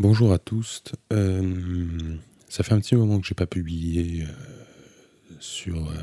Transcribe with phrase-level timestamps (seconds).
[0.00, 0.84] Bonjour à tous.
[1.12, 2.16] Euh,
[2.48, 4.26] ça fait un petit moment que j'ai pas publié euh,
[5.40, 5.94] sur, euh,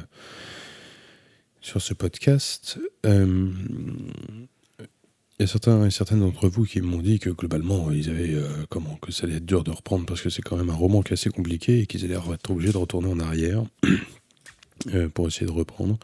[1.62, 2.78] sur ce podcast.
[3.06, 3.56] Il
[5.40, 8.36] y a certains et certaines d'entre vous qui m'ont dit que globalement, ils avaient
[8.70, 11.02] comment que ça allait être dur de reprendre parce que c'est quand même un roman
[11.02, 13.64] qui est assez compliqué et qu'ils allaient être obligés de retourner en arrière
[15.14, 15.98] pour essayer de reprendre.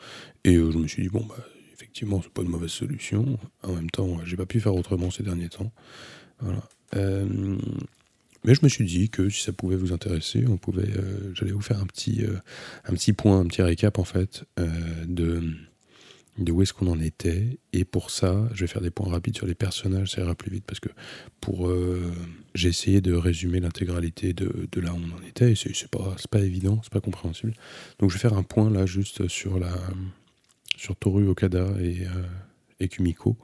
[0.45, 3.37] Et je me suis dit bon bah effectivement c'est pas une mauvaise solution.
[3.63, 5.73] En même temps, j'ai pas pu faire autrement ces derniers temps.
[6.39, 6.61] Voilà.
[6.95, 7.57] Euh,
[8.43, 11.51] mais je me suis dit que si ça pouvait vous intéresser, on pouvait, euh, j'allais
[11.51, 12.37] vous faire un petit, euh,
[12.85, 14.45] un petit point, un petit récap en fait
[15.05, 15.43] de,
[16.39, 17.59] de où est-ce qu'on en était.
[17.71, 20.49] Et pour ça, je vais faire des points rapides sur les personnages, ça ira plus
[20.49, 20.89] vite parce que
[21.39, 21.71] pour
[22.55, 26.39] j'ai essayé de résumer l'intégralité de, là où on en était et c'est pas, pas
[26.39, 27.53] évident, c'est pas compréhensible.
[27.99, 29.71] Donc je vais faire un point là juste sur la
[30.77, 32.07] sur Toru Okada et,
[32.79, 33.37] et Kumiko.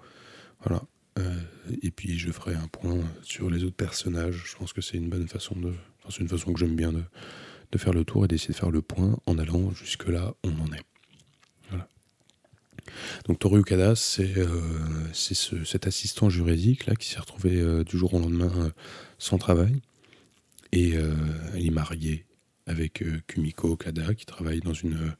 [0.63, 0.81] Voilà.
[1.17, 1.33] Euh,
[1.81, 4.43] et puis je ferai un point sur les autres personnages.
[4.45, 5.73] Je pense que c'est une bonne façon de.
[6.09, 7.03] C'est une façon que j'aime bien de,
[7.71, 10.49] de, faire le tour et d'essayer de faire le point en allant jusque là où
[10.49, 10.83] on en est.
[13.25, 14.47] Donc Toru Ukada, c'est euh,
[15.11, 18.71] ce, cet assistant juridique là qui s'est retrouvé euh, du jour au lendemain
[19.17, 19.81] sans travail.
[20.71, 20.95] Et
[21.55, 22.25] il est marié
[22.65, 25.13] avec Kumiko Okada qui travaille dans une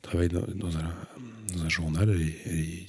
[0.00, 0.94] travaille dans, un,
[1.52, 2.86] dans un, journal et, et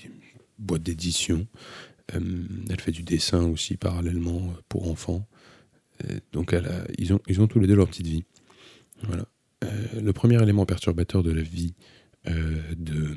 [0.59, 5.27] boîte d'édition euh, elle fait du dessin aussi parallèlement euh, pour enfants.
[6.05, 6.55] Euh, donc
[6.97, 8.23] ils, ont, tous les deux leur petite vie.
[10.01, 11.73] Le premier élément perturbateur de la vie
[12.25, 13.15] de,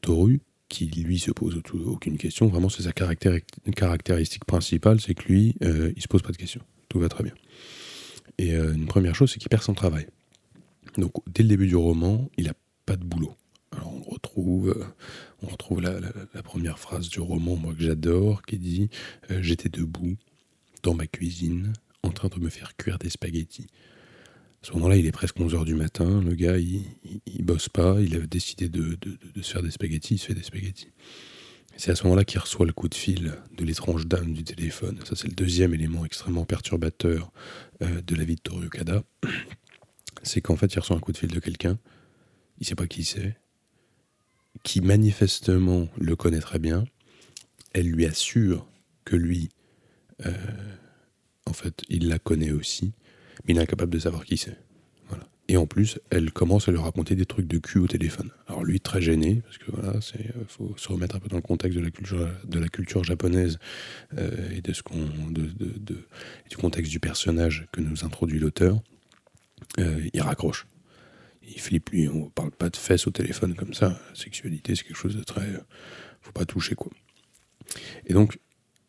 [0.00, 5.54] Toru, qui lui se pose aucune question, vraiment c'est sa caractéristique principale, c'est que lui,
[5.60, 6.62] il se pose pas de questions.
[6.88, 7.34] Tout va très bien.
[8.38, 10.06] Et une première chose, c'est qu'il perd son travail.
[10.98, 13.34] Donc dès le début du roman, il n'a pas de boulot.
[14.36, 14.84] Alors on retrouve, euh,
[15.42, 18.90] on retrouve la, première phrase du roman, moi que j'adore, qui dit
[19.30, 20.16] euh, J'étais debout
[20.82, 23.66] dans ma cuisine en train de me faire cuire des spaghettis.
[24.62, 26.84] À ce moment-là, il est presque 11h du matin, le gars, il,
[27.44, 28.98] bosse pas, il a décidé de,
[29.40, 30.90] se faire des spaghettis, il se fait des spaghettis.
[31.76, 34.98] C'est à ce moment-là qu'il reçoit le coup de fil de l'étrange dame du téléphone.
[35.04, 37.32] Ça, c'est le deuxième élément extrêmement perturbateur
[37.82, 39.02] euh, de la vie de Toru Okada.
[40.22, 41.78] C'est qu'en fait, il reçoit un coup de fil de quelqu'un,
[42.58, 43.36] il sait pas qui c'est,
[44.62, 46.84] qui manifestement le connaît très bien,
[47.72, 48.66] elle lui assure
[49.04, 49.50] que lui,
[50.24, 50.32] euh,
[51.46, 52.92] en fait, il la connaît aussi,
[53.44, 54.56] mais il est incapable de savoir qui c'est.
[55.08, 55.24] Voilà.
[55.48, 58.30] Et en plus, elle commence à lui raconter des trucs de cul au téléphone.
[58.46, 61.36] Alors lui, très gêné, parce que voilà, c'est euh, faut se remettre un peu dans
[61.36, 63.58] le contexte de la culture, de la culture japonaise
[64.16, 65.48] euh, et de ce qu'on, de,
[66.48, 68.80] du contexte du personnage que nous introduit l'auteur.
[69.78, 70.66] il raccroche
[71.48, 73.88] il flippe lui, on parle pas de fesses au téléphone comme ça.
[73.88, 75.46] La sexualité, c'est quelque chose de très.
[76.20, 76.90] faut pas toucher, quoi.
[78.06, 78.38] Et donc,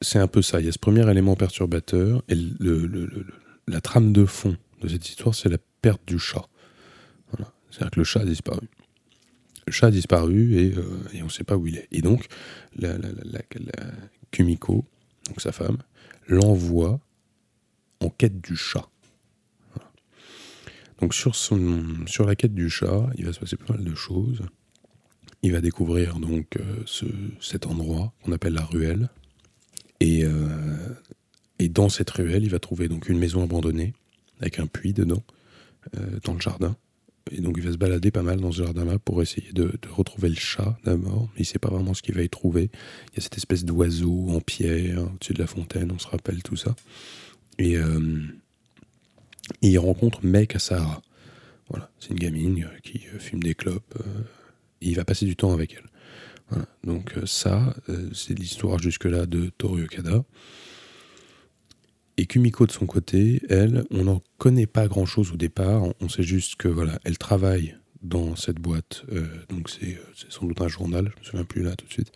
[0.01, 0.59] c'est un peu ça.
[0.59, 3.25] Il y a ce premier élément perturbateur, et le,
[3.67, 6.47] la trame de fond de cette histoire, c'est la perte du chat.
[7.69, 8.67] C'est-à-dire que le chat a disparu.
[9.67, 11.87] Le chat a disparu et, euh, et on ne sait pas où il est.
[11.91, 12.25] Et donc,
[12.77, 12.95] la,
[14.31, 14.85] Kumiko,
[15.27, 15.77] donc sa femme,
[16.27, 16.99] l'envoie
[17.99, 18.87] en quête du chat.
[20.99, 24.41] Donc sur, sur la quête du chat, il va se passer pas mal de choses.
[25.43, 27.05] Il va découvrir donc euh, ce,
[27.39, 29.09] cet endroit qu'on appelle la ruelle.
[29.99, 30.39] Et, euh,
[31.59, 33.93] et dans cette ruelle, il va trouver donc une maison abandonnée
[34.39, 35.23] avec un puits dedans,
[35.95, 36.75] euh, dans le jardin.
[37.31, 39.89] Et donc il va se balader pas mal dans ce jardin-là pour essayer de, de,
[39.89, 42.71] retrouver le chat d'abord, mais il sait pas vraiment ce qu'il va y trouver.
[43.11, 46.41] Il y a cette espèce d'oiseau en pierre au-dessus de la fontaine, on se rappelle
[46.41, 46.75] tout ça.
[47.59, 47.75] Et,
[49.61, 51.01] il rencontre Meg Asahara.
[51.69, 53.93] Voilà, c'est une gamine euh, qui euh, fume des clopes.
[53.99, 54.21] Euh,
[54.81, 55.83] il va passer du temps avec elle.
[56.85, 57.75] Donc ça,
[58.13, 60.23] c'est l'histoire jusque-là de Toru Okada.
[62.15, 65.83] Et Kumiko de son côté, elle, on n'en connaît pas grand-chose au départ.
[65.99, 69.03] On sait juste que voilà, elle travaille dans cette boîte.
[69.49, 72.13] donc c'est sans doute un journal, je me souviens plus là tout de suite.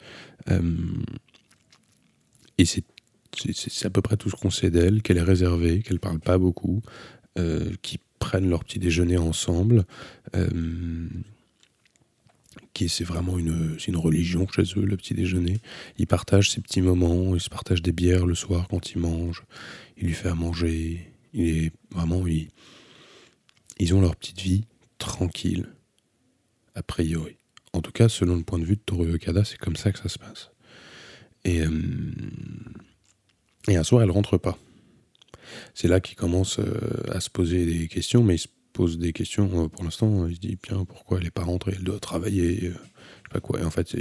[2.58, 6.20] et c'est à peu près tout ce qu'on sait d'elle, qu'elle est réservée, qu'elle parle
[6.20, 7.21] pas beaucoup, euh,
[7.82, 9.86] qui prennent leur petit déjeuner ensemble.
[10.36, 11.10] Euh,
[12.74, 15.60] qui c'est vraiment une, une religion chez eux, le petit déjeuner.
[15.98, 19.44] Ils partagent ces petits moments, ils se partagent des bières le soir quand ils mangent,
[19.98, 22.50] il lui fait à manger, il est vraiment, ils,
[23.78, 24.64] ils ont leur petite vie
[25.00, 25.68] tranquille,
[26.76, 27.36] a priori.
[27.74, 30.00] En tout cas, selon le point de vue de Toru Okada, c'est comme ça que
[30.00, 30.52] ça se passe.
[31.44, 31.72] Et, euh,
[33.68, 34.58] et un soir, elle rentre pas
[35.74, 36.64] c'est là qu'il commence euh,
[37.10, 40.28] à se poser des questions, mais il se pose des questions euh, pour l'instant.
[40.28, 40.58] Il se dit,
[40.88, 41.74] pourquoi elle n'est pas rentrée?
[41.76, 43.60] Elle doit travailler, euh, je sais pas quoi.
[43.60, 43.96] Et en fait,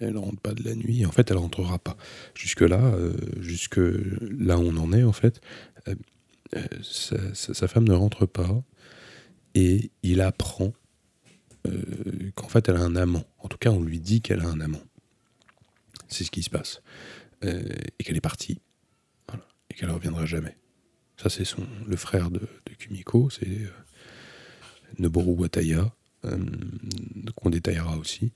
[0.00, 1.06] elle rentre pas de la nuit.
[1.06, 1.96] En fait, elle rentrera pas.
[2.34, 2.94] Jusque là,
[3.40, 5.40] jusque là où on en est, en fait,
[6.82, 8.62] sa, femme ne rentre pas
[9.54, 10.72] et il apprend
[12.34, 13.24] qu'en fait, elle a un amant.
[13.38, 14.82] En tout cas, on lui dit qu'elle a un amant.
[16.06, 16.80] C'est ce qui se passe.
[17.42, 18.60] et qu'elle est partie.
[19.78, 20.56] Qu'elle ne reviendra jamais.
[21.22, 22.40] Ça, c'est son, le frère de,
[22.78, 23.70] Kumiko, c'est euh,
[24.98, 25.94] Noboru Wataya,
[26.24, 26.36] euh,
[27.36, 28.32] qu'on détaillera aussi,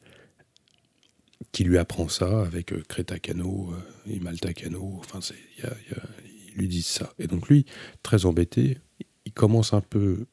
[1.51, 3.75] qui lui apprend ça avec euh, Kreta Kano
[4.07, 5.01] et Malta Kano.
[5.01, 5.19] Enfin,
[5.59, 7.13] ils lui disent ça.
[7.19, 7.67] Et donc, lui,
[8.05, 8.79] très embêté,
[9.25, 10.27] il commence un peu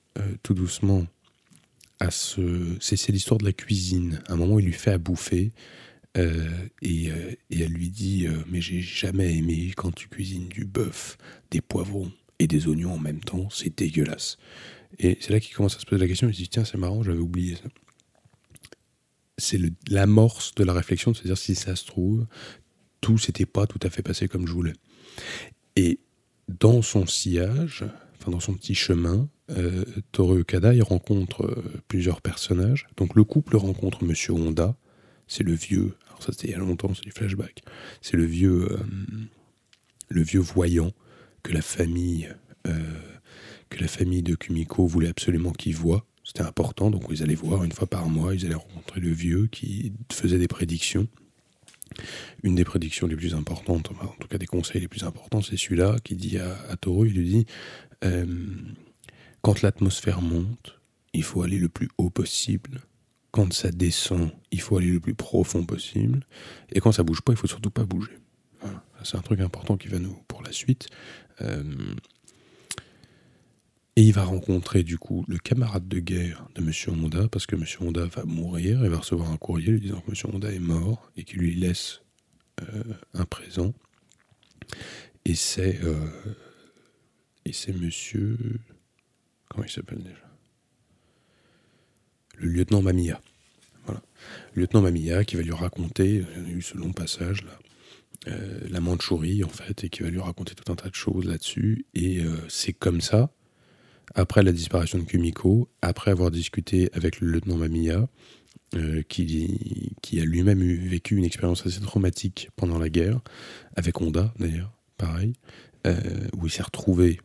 [0.43, 1.07] tout doucement
[1.99, 2.77] à se.
[2.81, 4.21] C'est l'histoire de la cuisine.
[4.27, 5.53] À un moment, il lui fait à bouffer.
[6.15, 7.09] Et,
[7.49, 11.17] et, elle lui dit Mais j'ai jamais aimé quand tu cuisines du bœuf,
[11.51, 14.37] des poivrons, et des oignons en même temps, c'est dégueulasse.
[14.97, 16.77] Et c'est là qu'il commence à se poser la question, il se dit, tiens, c'est
[16.77, 17.69] marrant, j'avais oublié ça.
[19.37, 19.59] C'est
[19.89, 22.25] l'amorce de la réflexion, de se dire, si ça se trouve,
[23.01, 24.73] tout s'était pas tout à fait passé comme je voulais.
[25.75, 25.99] Et
[26.47, 27.85] dans son sillage,
[28.19, 32.87] enfin dans son petit chemin, euh, Toru Okada, il rencontre euh, plusieurs personnages.
[32.97, 34.75] Donc le couple rencontre Monsieur Honda,
[35.29, 37.61] c'est le vieux, alors ça c'était il y a longtemps, c'est du flashback,
[38.01, 38.79] c'est le vieux, euh,
[40.09, 40.91] le vieux voyant
[41.43, 42.29] que la famille,
[42.67, 42.99] euh,
[43.69, 46.05] que la famille de Kumiko voulait absolument qu'ils voient.
[46.25, 49.47] C'était important, donc ils allaient voir une fois par mois, ils allaient rencontrer le vieux
[49.47, 51.07] qui faisait des prédictions.
[52.43, 55.57] Une des prédictions les plus importantes, en tout cas des conseils les plus importants, c'est
[55.57, 57.45] celui-là qui dit à, à Toru, il lui dit,
[58.03, 58.25] euh,
[59.41, 60.79] quand l'atmosphère monte,
[61.13, 62.81] il faut aller le plus haut possible.
[63.31, 66.25] Quand ça descend, il faut aller le plus profond possible.
[66.71, 68.17] Et quand ça bouge pas, il faut surtout pas bouger.
[69.03, 70.87] C'est un truc important qui va nous pour la suite.
[71.41, 71.63] Euh,
[73.95, 76.71] et il va rencontrer du coup le camarade de guerre de M.
[76.87, 77.65] Honda, parce que M.
[77.81, 80.33] Honda va mourir et va recevoir un courrier lui disant que M.
[80.33, 82.01] Honda est mort et qu'il lui laisse
[82.61, 82.83] euh,
[83.13, 83.73] un présent.
[85.25, 86.07] Et c'est euh,
[87.45, 88.37] et c'est Monsieur
[89.49, 90.28] comment il s'appelle déjà?
[92.39, 93.21] Le lieutenant Mamia.
[93.85, 94.01] Voilà,
[94.53, 97.59] le lieutenant Mamia qui va lui raconter, il y a eu ce long passage là,
[98.27, 101.25] euh, la Mandchourie, en fait, et qui va lui raconter tout un tas de choses
[101.25, 101.85] là-dessus.
[101.93, 103.31] Et euh, c'est comme ça,
[104.13, 108.07] après la disparition de Kumiko, après avoir discuté avec le lieutenant Mamiya,
[108.75, 113.21] euh, qui, qui a lui-même vécu une expérience assez traumatique pendant la guerre,
[113.75, 115.33] avec Honda d'ailleurs, pareil,
[116.37, 117.19] où il s'est retrouvé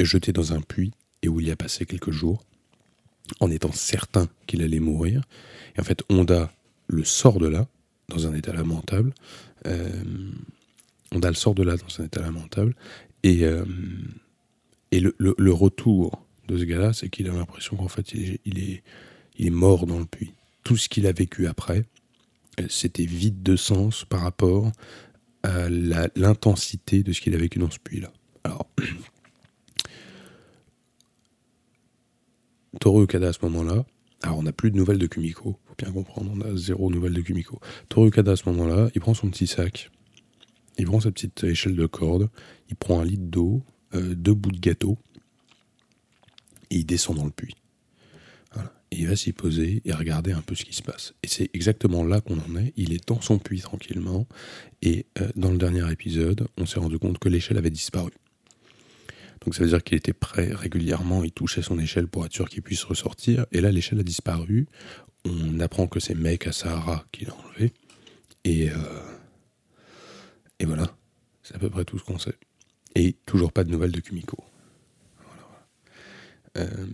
[0.00, 2.42] jeté dans un puits et où il y a passé quelques jours,
[3.40, 5.22] en étant certain qu'il allait mourir.
[5.76, 6.52] Et en fait, Honda
[6.88, 7.66] le sort de là,
[8.08, 9.14] dans un état lamentable,
[9.66, 10.02] euh,
[11.12, 12.74] le sort de là dans un état lamentable.
[13.22, 13.64] Et, euh,
[14.90, 18.40] et le, le, retour de ce gars-là, c'est qu'il a l'impression qu'en fait, il est,
[18.44, 18.82] il est,
[19.38, 20.32] il est mort dans le puits.
[20.64, 21.84] Tout ce qu'il a vécu après,
[22.60, 24.70] euh, c'était vide de sens par rapport
[25.44, 28.12] à l'intensité de ce qu'il a vécu dans ce puits-là.
[28.44, 28.68] Alors,
[32.80, 33.84] Toru Okada à ce moment-là,
[34.22, 37.12] alors on n'a plus de nouvelles de Kumiko, faut bien comprendre, on a zéro nouvelle
[37.12, 37.60] de Kumiko.
[37.88, 39.90] Torukada à ce moment-là, il prend son petit sac,
[40.78, 42.30] il prend sa petite échelle de corde,
[42.68, 43.62] il prend un litre d'eau,
[43.94, 44.96] euh, deux bouts de gâteau,
[46.70, 47.54] et il descend dans le puits.
[48.94, 51.14] Il va s'y poser et regarder un peu ce qui se passe.
[51.22, 52.74] Et c'est exactement là qu'on en est.
[52.76, 54.26] Il est dans son puits tranquillement.
[54.82, 58.10] Et euh, dans le dernier épisode, on s'est rendu compte que l'échelle avait disparu.
[59.44, 62.48] Donc ça veut dire qu'il était prêt régulièrement, il touchait son échelle pour être sûr
[62.48, 63.46] qu'il puisse ressortir.
[63.52, 64.66] Et là, l'échelle a disparu.
[65.24, 67.72] On apprend que c'est Mec à Sahara qui l'a enlevé.
[68.44, 68.74] Et, euh,
[70.58, 70.94] et voilà,
[71.42, 72.36] c'est à peu près tout ce qu'on sait.
[72.94, 74.44] Et toujours pas de nouvelles de Kumiko.
[75.24, 76.86] Voilà, euh,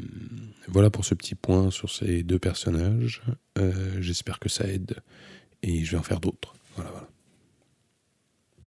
[0.69, 3.23] voilà pour ce petit point sur ces deux personnages.
[3.59, 4.97] Euh, j'espère que ça aide
[5.63, 6.55] et je vais en faire d'autres.